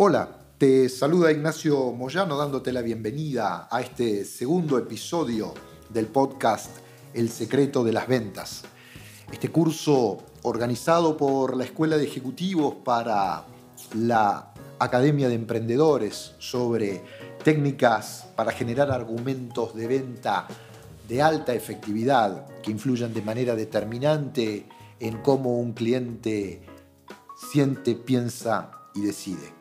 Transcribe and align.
Hola, 0.00 0.28
te 0.58 0.88
saluda 0.88 1.32
Ignacio 1.32 1.90
Moyano 1.90 2.38
dándote 2.38 2.72
la 2.72 2.82
bienvenida 2.82 3.66
a 3.68 3.80
este 3.80 4.24
segundo 4.24 4.78
episodio 4.78 5.52
del 5.88 6.06
podcast 6.06 6.70
El 7.12 7.28
secreto 7.28 7.82
de 7.82 7.92
las 7.92 8.06
ventas. 8.06 8.62
Este 9.32 9.50
curso 9.50 10.18
organizado 10.44 11.16
por 11.16 11.56
la 11.56 11.64
Escuela 11.64 11.96
de 11.96 12.04
Ejecutivos 12.04 12.76
para 12.84 13.42
la 13.96 14.52
Academia 14.78 15.28
de 15.28 15.34
Emprendedores 15.34 16.36
sobre 16.38 17.02
técnicas 17.42 18.28
para 18.36 18.52
generar 18.52 18.92
argumentos 18.92 19.74
de 19.74 19.88
venta 19.88 20.46
de 21.08 21.22
alta 21.22 21.54
efectividad 21.54 22.46
que 22.62 22.70
influyan 22.70 23.12
de 23.12 23.22
manera 23.22 23.56
determinante 23.56 24.68
en 25.00 25.18
cómo 25.22 25.58
un 25.58 25.72
cliente 25.72 26.62
siente, 27.50 27.96
piensa 27.96 28.70
y 28.94 29.00
decide. 29.00 29.57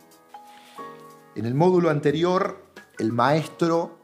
En 1.37 1.45
el 1.45 1.53
módulo 1.53 1.91
anterior, 1.91 2.65
el 2.97 3.13
maestro 3.13 3.99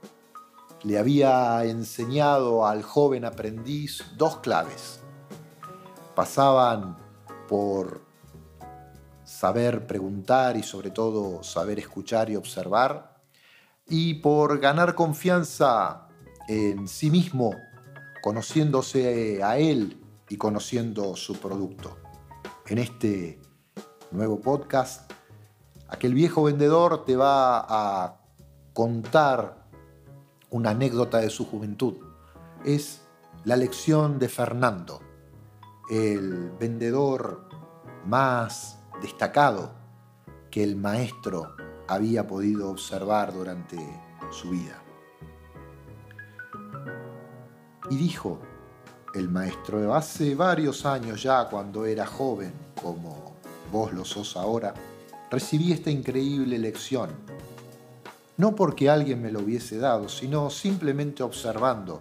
le 0.83 0.99
había 0.99 1.63
enseñado 1.65 2.67
al 2.67 2.83
joven 2.83 3.25
aprendiz 3.25 4.05
dos 4.17 4.37
claves. 4.37 4.99
Pasaban 6.13 6.95
por 7.49 8.03
saber 9.23 9.87
preguntar 9.87 10.57
y 10.57 10.61
sobre 10.61 10.91
todo 10.91 11.41
saber 11.41 11.79
escuchar 11.79 12.29
y 12.29 12.35
observar, 12.35 13.15
y 13.87 14.13
por 14.13 14.59
ganar 14.59 14.93
confianza 14.93 16.09
en 16.47 16.87
sí 16.87 17.09
mismo, 17.09 17.55
conociéndose 18.21 19.41
a 19.41 19.57
él 19.57 19.99
y 20.29 20.37
conociendo 20.37 21.15
su 21.15 21.33
producto. 21.39 21.97
En 22.67 22.77
este 22.77 23.41
nuevo 24.11 24.39
podcast 24.39 25.12
Aquel 25.93 26.15
viejo 26.15 26.41
vendedor 26.41 27.05
te 27.05 27.15
va 27.15 27.59
a 27.69 28.17
contar 28.73 29.67
una 30.49 30.71
anécdota 30.71 31.19
de 31.19 31.29
su 31.29 31.45
juventud. 31.45 31.97
Es 32.65 33.03
la 33.43 33.55
lección 33.55 34.17
de 34.17 34.27
Fernando, 34.27 35.01
el 35.91 36.49
vendedor 36.59 37.47
más 38.07 38.79
destacado 39.03 39.71
que 40.49 40.63
el 40.63 40.75
maestro 40.77 41.55
había 41.87 42.25
podido 42.25 42.71
observar 42.71 43.31
durante 43.31 43.77
su 44.31 44.49
vida. 44.49 44.81
Y 47.91 47.97
dijo 47.97 48.39
el 49.13 49.29
maestro, 49.29 49.93
hace 49.93 50.33
varios 50.33 50.87
años 50.87 51.21
ya, 51.21 51.47
cuando 51.49 51.85
era 51.85 52.07
joven, 52.07 52.51
como 52.81 53.35
vos 53.71 53.93
lo 53.93 54.03
sos 54.03 54.35
ahora, 54.35 54.73
recibí 55.33 55.71
esta 55.71 55.89
increíble 55.89 56.59
lección. 56.59 57.09
No 58.37 58.53
porque 58.53 58.87
alguien 58.87 59.19
me 59.19 59.31
lo 59.31 59.39
hubiese 59.39 59.79
dado, 59.79 60.07
sino 60.07 60.51
simplemente 60.51 61.23
observando 61.23 61.99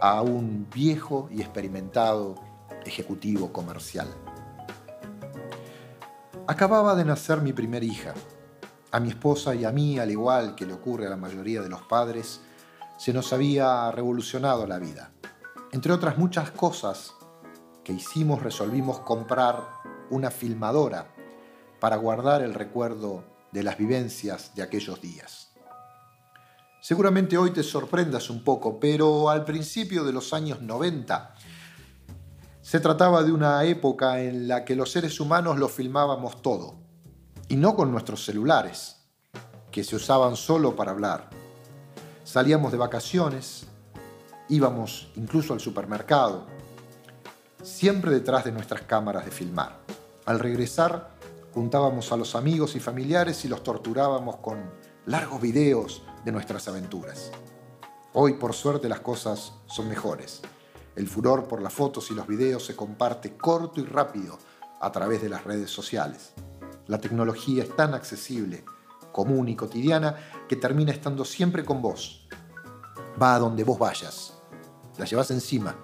a 0.00 0.22
un 0.22 0.66
viejo 0.74 1.28
y 1.30 1.42
experimentado 1.42 2.36
ejecutivo 2.86 3.52
comercial. 3.52 4.08
Acababa 6.46 6.94
de 6.94 7.04
nacer 7.04 7.42
mi 7.42 7.52
primera 7.52 7.84
hija. 7.84 8.14
A 8.90 9.00
mi 9.00 9.10
esposa 9.10 9.54
y 9.54 9.66
a 9.66 9.70
mí, 9.70 9.98
al 9.98 10.10
igual 10.10 10.54
que 10.54 10.64
le 10.64 10.72
ocurre 10.72 11.06
a 11.06 11.10
la 11.10 11.16
mayoría 11.18 11.60
de 11.60 11.68
los 11.68 11.82
padres, 11.82 12.40
se 12.96 13.12
nos 13.12 13.34
había 13.34 13.90
revolucionado 13.90 14.66
la 14.66 14.78
vida. 14.78 15.12
Entre 15.72 15.92
otras 15.92 16.16
muchas 16.16 16.50
cosas 16.52 17.12
que 17.84 17.92
hicimos, 17.92 18.42
resolvimos 18.42 19.00
comprar 19.00 19.62
una 20.08 20.30
filmadora 20.30 21.11
para 21.82 21.96
guardar 21.96 22.42
el 22.42 22.54
recuerdo 22.54 23.24
de 23.50 23.64
las 23.64 23.76
vivencias 23.76 24.54
de 24.54 24.62
aquellos 24.62 25.00
días. 25.00 25.48
Seguramente 26.80 27.36
hoy 27.36 27.50
te 27.50 27.64
sorprendas 27.64 28.30
un 28.30 28.44
poco, 28.44 28.78
pero 28.78 29.28
al 29.28 29.44
principio 29.44 30.04
de 30.04 30.12
los 30.12 30.32
años 30.32 30.62
90 30.62 31.34
se 32.60 32.78
trataba 32.78 33.24
de 33.24 33.32
una 33.32 33.64
época 33.64 34.20
en 34.20 34.46
la 34.46 34.64
que 34.64 34.76
los 34.76 34.92
seres 34.92 35.18
humanos 35.18 35.58
lo 35.58 35.68
filmábamos 35.68 36.40
todo, 36.40 36.76
y 37.48 37.56
no 37.56 37.74
con 37.74 37.90
nuestros 37.90 38.24
celulares, 38.24 38.98
que 39.72 39.82
se 39.82 39.96
usaban 39.96 40.36
solo 40.36 40.76
para 40.76 40.92
hablar. 40.92 41.30
Salíamos 42.22 42.70
de 42.70 42.78
vacaciones, 42.78 43.66
íbamos 44.48 45.10
incluso 45.16 45.52
al 45.52 45.58
supermercado, 45.58 46.46
siempre 47.60 48.12
detrás 48.12 48.44
de 48.44 48.52
nuestras 48.52 48.82
cámaras 48.82 49.24
de 49.24 49.32
filmar. 49.32 49.80
Al 50.24 50.38
regresar, 50.38 51.10
juntábamos 51.52 52.12
a 52.12 52.16
los 52.16 52.34
amigos 52.34 52.76
y 52.76 52.80
familiares 52.80 53.44
y 53.44 53.48
los 53.48 53.62
torturábamos 53.62 54.36
con 54.36 54.70
largos 55.06 55.40
videos 55.40 56.02
de 56.24 56.32
nuestras 56.32 56.68
aventuras. 56.68 57.30
Hoy, 58.14 58.34
por 58.34 58.54
suerte, 58.54 58.88
las 58.88 59.00
cosas 59.00 59.52
son 59.66 59.88
mejores. 59.88 60.42
El 60.96 61.08
furor 61.08 61.48
por 61.48 61.62
las 61.62 61.72
fotos 61.72 62.10
y 62.10 62.14
los 62.14 62.26
videos 62.26 62.66
se 62.66 62.76
comparte 62.76 63.36
corto 63.36 63.80
y 63.80 63.84
rápido 63.84 64.38
a 64.80 64.92
través 64.92 65.22
de 65.22 65.28
las 65.28 65.44
redes 65.44 65.70
sociales. 65.70 66.32
La 66.86 66.98
tecnología 66.98 67.62
es 67.62 67.74
tan 67.74 67.94
accesible, 67.94 68.64
común 69.12 69.48
y 69.48 69.56
cotidiana 69.56 70.16
que 70.48 70.56
termina 70.56 70.92
estando 70.92 71.24
siempre 71.24 71.64
con 71.64 71.80
vos. 71.80 72.28
Va 73.20 73.34
a 73.34 73.38
donde 73.38 73.64
vos 73.64 73.78
vayas. 73.78 74.34
La 74.98 75.04
llevas 75.04 75.30
encima. 75.30 75.76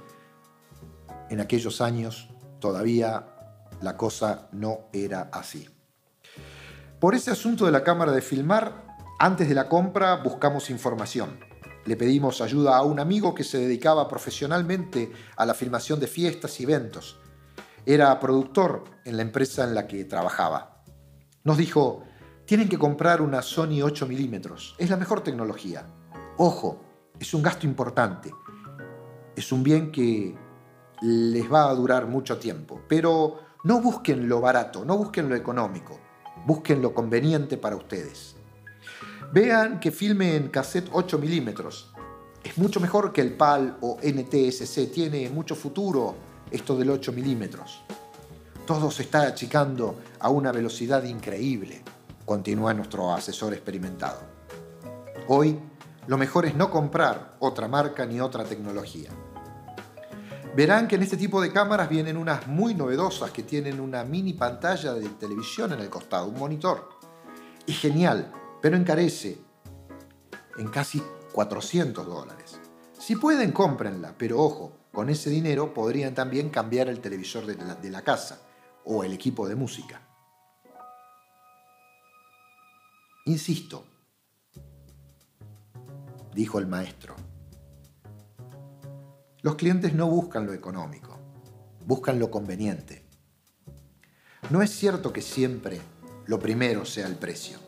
En 1.30 1.40
aquellos 1.40 1.80
años 1.80 2.28
todavía 2.60 3.37
la 3.80 3.96
cosa 3.96 4.48
no 4.52 4.88
era 4.92 5.30
así. 5.32 5.68
Por 7.00 7.14
ese 7.14 7.30
asunto 7.30 7.64
de 7.64 7.72
la 7.72 7.84
cámara 7.84 8.12
de 8.12 8.22
filmar, 8.22 8.86
antes 9.18 9.48
de 9.48 9.54
la 9.54 9.68
compra 9.68 10.16
buscamos 10.16 10.70
información. 10.70 11.38
Le 11.84 11.96
pedimos 11.96 12.40
ayuda 12.40 12.76
a 12.76 12.82
un 12.82 13.00
amigo 13.00 13.34
que 13.34 13.44
se 13.44 13.58
dedicaba 13.58 14.08
profesionalmente 14.08 15.12
a 15.36 15.46
la 15.46 15.54
filmación 15.54 16.00
de 16.00 16.06
fiestas 16.06 16.58
y 16.60 16.64
eventos. 16.64 17.18
Era 17.86 18.18
productor 18.20 18.84
en 19.04 19.16
la 19.16 19.22
empresa 19.22 19.64
en 19.64 19.74
la 19.74 19.86
que 19.86 20.04
trabajaba. 20.04 20.82
Nos 21.44 21.56
dijo, 21.56 22.02
tienen 22.44 22.68
que 22.68 22.78
comprar 22.78 23.22
una 23.22 23.42
Sony 23.42 23.82
8 23.82 24.06
milímetros. 24.06 24.74
Es 24.78 24.90
la 24.90 24.96
mejor 24.96 25.22
tecnología. 25.22 25.86
Ojo, 26.36 26.82
es 27.18 27.32
un 27.32 27.42
gasto 27.42 27.66
importante. 27.66 28.32
Es 29.34 29.52
un 29.52 29.62
bien 29.62 29.90
que 29.92 30.36
les 31.00 31.52
va 31.52 31.70
a 31.70 31.74
durar 31.74 32.06
mucho 32.06 32.38
tiempo. 32.38 32.82
Pero 32.88 33.47
no 33.64 33.80
busquen 33.80 34.28
lo 34.28 34.40
barato, 34.40 34.84
no 34.84 34.96
busquen 34.96 35.28
lo 35.28 35.34
económico, 35.34 35.98
busquen 36.46 36.80
lo 36.80 36.94
conveniente 36.94 37.56
para 37.56 37.76
ustedes. 37.76 38.36
Vean 39.32 39.80
que 39.80 39.90
filme 39.90 40.36
en 40.36 40.48
cassette 40.48 40.88
8 40.92 41.18
milímetros. 41.18 41.92
Es 42.42 42.56
mucho 42.56 42.78
mejor 42.80 43.12
que 43.12 43.20
el 43.20 43.34
PAL 43.34 43.76
o 43.80 43.98
NTSC, 44.00 44.92
tiene 44.92 45.28
mucho 45.28 45.56
futuro 45.56 46.14
esto 46.50 46.76
del 46.76 46.90
8 46.90 47.12
milímetros. 47.12 47.82
Todo 48.64 48.90
se 48.90 49.02
está 49.02 49.22
achicando 49.22 49.96
a 50.20 50.30
una 50.30 50.52
velocidad 50.52 51.02
increíble, 51.02 51.82
continúa 52.24 52.72
nuestro 52.74 53.12
asesor 53.12 53.54
experimentado. 53.54 54.20
Hoy, 55.26 55.58
lo 56.06 56.16
mejor 56.16 56.46
es 56.46 56.54
no 56.54 56.70
comprar 56.70 57.34
otra 57.40 57.68
marca 57.68 58.06
ni 58.06 58.20
otra 58.20 58.44
tecnología. 58.44 59.10
Verán 60.54 60.88
que 60.88 60.96
en 60.96 61.02
este 61.02 61.16
tipo 61.16 61.40
de 61.40 61.52
cámaras 61.52 61.88
vienen 61.88 62.16
unas 62.16 62.46
muy 62.46 62.74
novedosas 62.74 63.30
que 63.30 63.42
tienen 63.42 63.80
una 63.80 64.04
mini 64.04 64.32
pantalla 64.32 64.92
de 64.94 65.08
televisión 65.10 65.72
en 65.72 65.80
el 65.80 65.88
costado, 65.88 66.26
un 66.26 66.38
monitor. 66.38 66.88
Es 67.66 67.78
genial, 67.78 68.32
pero 68.60 68.76
encarece 68.76 69.38
en 70.56 70.68
casi 70.68 71.02
400 71.32 72.06
dólares. 72.06 72.58
Si 72.98 73.14
pueden, 73.16 73.52
cómprenla, 73.52 74.14
pero 74.18 74.40
ojo, 74.40 74.72
con 74.92 75.08
ese 75.10 75.30
dinero 75.30 75.72
podrían 75.72 76.14
también 76.14 76.50
cambiar 76.50 76.88
el 76.88 77.00
televisor 77.00 77.46
de 77.46 77.90
la 77.90 78.02
casa 78.02 78.40
o 78.84 79.04
el 79.04 79.12
equipo 79.12 79.46
de 79.46 79.54
música. 79.54 80.00
Insisto, 83.26 83.84
dijo 86.34 86.58
el 86.58 86.66
maestro, 86.66 87.14
los 89.40 89.54
clientes 89.54 89.94
no 89.94 90.08
buscan 90.08 90.46
lo 90.46 90.52
económico, 90.52 91.16
buscan 91.86 92.18
lo 92.18 92.28
conveniente. 92.28 93.04
No 94.50 94.62
es 94.62 94.70
cierto 94.70 95.12
que 95.12 95.22
siempre 95.22 95.80
lo 96.26 96.40
primero 96.40 96.84
sea 96.84 97.06
el 97.06 97.14
precio. 97.14 97.58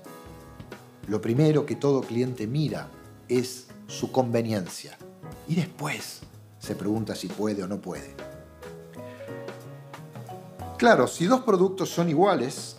Lo 1.07 1.21
primero 1.21 1.65
que 1.67 1.77
todo 1.77 2.01
cliente 2.01 2.49
mira 2.49 2.89
es 3.29 3.69
su 3.87 4.11
conveniencia 4.11 4.99
y 5.47 5.55
después 5.55 6.23
se 6.59 6.75
pregunta 6.75 7.15
si 7.15 7.29
puede 7.29 7.63
o 7.63 7.69
no 7.69 7.81
puede. 7.81 8.15
Claro, 10.77 11.07
si 11.07 11.27
dos 11.27 11.43
productos 11.43 11.89
son 11.89 12.09
iguales 12.09 12.79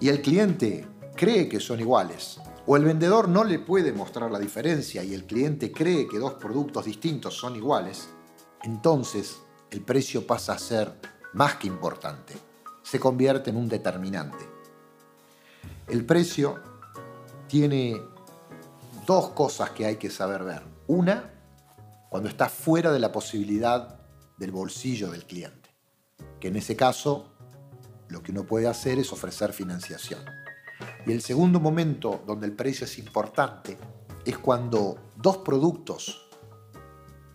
y 0.00 0.08
el 0.08 0.20
cliente 0.20 0.86
cree 1.16 1.48
que 1.48 1.60
son 1.60 1.80
iguales, 1.80 2.40
o 2.66 2.76
el 2.76 2.84
vendedor 2.84 3.28
no 3.28 3.44
le 3.44 3.58
puede 3.58 3.92
mostrar 3.92 4.30
la 4.30 4.38
diferencia 4.38 5.02
y 5.02 5.14
el 5.14 5.24
cliente 5.24 5.72
cree 5.72 6.06
que 6.06 6.18
dos 6.18 6.34
productos 6.34 6.84
distintos 6.84 7.34
son 7.34 7.56
iguales, 7.56 8.10
entonces 8.62 9.40
el 9.70 9.82
precio 9.82 10.26
pasa 10.26 10.54
a 10.54 10.58
ser 10.58 10.92
más 11.34 11.56
que 11.56 11.66
importante, 11.66 12.34
se 12.82 12.98
convierte 12.98 13.50
en 13.50 13.56
un 13.56 13.68
determinante. 13.68 14.48
El 15.86 16.04
precio 16.04 16.60
tiene 17.46 18.00
dos 19.06 19.30
cosas 19.30 19.70
que 19.70 19.86
hay 19.86 19.96
que 19.96 20.10
saber 20.10 20.44
ver. 20.44 20.62
Una, 20.86 21.32
cuando 22.08 22.28
está 22.28 22.48
fuera 22.48 22.92
de 22.92 22.98
la 22.98 23.12
posibilidad 23.12 24.00
del 24.36 24.52
bolsillo 24.52 25.10
del 25.10 25.24
cliente, 25.24 25.70
que 26.40 26.48
en 26.48 26.56
ese 26.56 26.76
caso 26.76 27.32
lo 28.08 28.22
que 28.22 28.32
uno 28.32 28.44
puede 28.44 28.66
hacer 28.66 28.98
es 28.98 29.12
ofrecer 29.12 29.52
financiación. 29.52 30.24
Y 31.06 31.12
el 31.12 31.22
segundo 31.22 31.60
momento 31.60 32.22
donde 32.26 32.46
el 32.46 32.52
precio 32.52 32.84
es 32.84 32.98
importante 32.98 33.78
es 34.24 34.38
cuando 34.38 35.12
dos 35.16 35.38
productos 35.38 36.27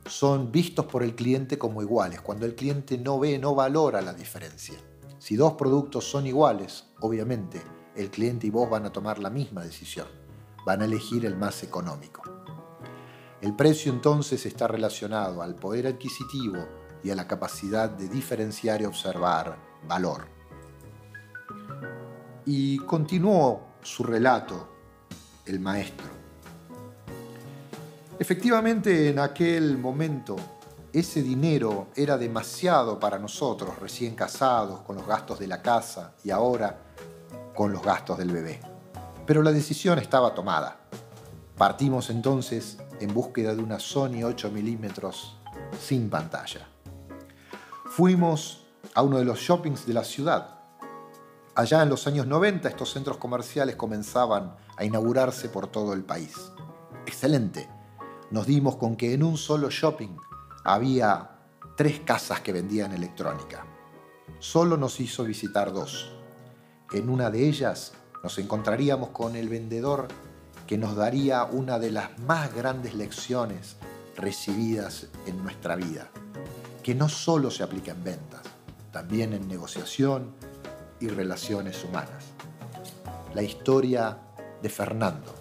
son 0.06 0.52
vistos 0.52 0.86
por 0.86 1.04
el 1.04 1.16
cliente 1.16 1.58
como 1.58 1.82
iguales, 1.82 2.22
cuando 2.22 2.46
el 2.46 2.56
cliente 2.56 2.98
no 2.98 3.20
ve, 3.20 3.38
no 3.40 3.56
valora 3.56 4.02
la 4.02 4.14
diferencia. 4.14 4.76
Si 5.18 5.36
dos 5.36 5.54
productos 5.54 6.04
son 6.10 6.28
iguales, 6.28 6.86
obviamente 7.00 7.62
el 7.96 8.10
cliente 8.10 8.48
y 8.48 8.50
vos 8.50 8.70
van 8.70 8.86
a 8.86 8.92
tomar 8.92 9.20
la 9.20 9.30
misma 9.30 9.64
decisión, 9.64 10.08
van 10.66 10.82
a 10.82 10.86
elegir 10.86 11.26
el 11.26 11.38
más 11.38 11.64
económico. 11.64 12.24
El 13.42 13.56
precio 13.56 13.92
entonces 13.92 14.46
está 14.46 14.68
relacionado 14.68 15.42
al 15.42 15.56
poder 15.56 15.88
adquisitivo 15.88 16.66
y 17.04 17.10
a 17.12 17.16
la 17.16 17.28
capacidad 17.28 17.90
de 17.90 18.08
diferenciar 18.08 18.82
y 18.82 18.86
observar 18.86 19.58
valor. 19.88 20.28
Y 22.46 22.78
continuó 22.80 23.76
su 23.82 24.04
relato 24.04 24.70
el 25.46 25.60
maestro. 25.60 26.23
Efectivamente, 28.20 29.10
en 29.10 29.20
aquel 29.20 29.78
momento, 29.78 30.36
ese 30.92 31.24
dinero 31.24 31.88
era 31.96 32.18
demasiado 32.18 33.00
para 33.00 33.18
nosotros, 33.18 33.80
recién 33.80 34.16
casados, 34.16 34.82
con 34.82 34.96
los 34.96 35.08
gastos 35.08 35.40
de 35.40 35.48
la 35.48 35.62
casa 35.62 36.14
y 36.24 36.32
ahora 36.32 36.80
con 37.56 37.72
los 37.72 37.84
gastos 37.84 38.18
del 38.18 38.32
bebé. 38.32 38.60
Pero 39.26 39.42
la 39.42 39.52
decisión 39.52 40.00
estaba 40.00 40.34
tomada. 40.34 40.80
Partimos 41.58 42.10
entonces 42.10 42.78
en 43.00 43.14
búsqueda 43.14 43.56
de 43.56 43.62
una 43.62 43.80
Sony 43.80 44.24
8 44.24 44.52
milímetros 44.52 45.38
sin 45.80 46.10
pantalla. 46.10 46.68
Fuimos 47.86 48.66
a 48.94 49.02
uno 49.02 49.18
de 49.18 49.26
los 49.26 49.40
shoppings 49.40 49.86
de 49.86 49.94
la 49.94 50.04
ciudad 50.04 50.64
Allá 51.56 51.84
en 51.84 51.90
los 51.90 52.08
años 52.08 52.26
90 52.26 52.68
estos 52.68 52.92
centros 52.92 53.18
comerciales 53.18 53.76
comenzaban 53.76 54.56
a 54.76 54.86
inaugurarse 54.86 55.50
por 55.50 55.68
todo 55.68 55.94
el 55.94 56.04
país. 56.04 56.34
Excelente. 57.06 57.70
Nos 58.34 58.48
dimos 58.48 58.78
con 58.78 58.96
que 58.96 59.14
en 59.14 59.22
un 59.22 59.38
solo 59.38 59.70
shopping 59.70 60.18
había 60.64 61.38
tres 61.78 62.00
casas 62.00 62.40
que 62.40 62.52
vendían 62.52 62.92
electrónica. 62.92 63.64
Solo 64.40 64.76
nos 64.76 65.00
hizo 65.00 65.24
visitar 65.24 65.72
dos. 65.72 66.12
En 66.92 67.10
una 67.10 67.30
de 67.30 67.48
ellas 67.48 67.94
nos 68.24 68.40
encontraríamos 68.40 69.10
con 69.10 69.36
el 69.36 69.50
vendedor 69.50 70.08
que 70.66 70.80
nos 70.80 70.96
daría 70.96 71.44
una 71.44 71.78
de 71.78 71.92
las 71.92 72.18
más 72.22 72.52
grandes 72.56 72.96
lecciones 72.96 73.76
recibidas 74.16 75.10
en 75.28 75.44
nuestra 75.44 75.76
vida, 75.76 76.10
que 76.82 76.96
no 76.96 77.10
solo 77.10 77.52
se 77.52 77.62
aplica 77.62 77.92
en 77.92 78.04
ventas, 78.04 78.42
también 78.92 79.34
en 79.34 79.48
negociación, 79.48 80.34
y 81.00 81.08
relaciones 81.08 81.84
humanas. 81.84 82.32
La 83.36 83.44
historia 83.44 84.18
de 84.60 84.70
Fernando, 84.70 85.36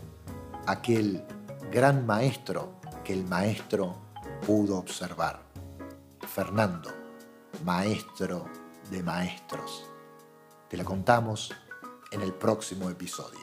aquel 0.66 1.24
gran 1.70 2.04
maestro 2.04 2.81
que 3.04 3.12
el 3.12 3.24
maestro 3.24 3.94
pudo 4.46 4.78
observar. 4.78 5.42
Fernando, 6.26 6.90
maestro 7.64 8.46
de 8.90 9.02
maestros. 9.02 9.84
Te 10.68 10.76
la 10.76 10.84
contamos 10.84 11.52
en 12.10 12.22
el 12.22 12.32
próximo 12.32 12.88
episodio. 12.88 13.40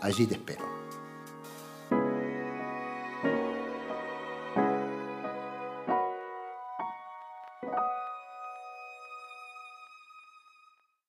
Allí 0.00 0.26
te 0.26 0.34
espero. 0.34 0.71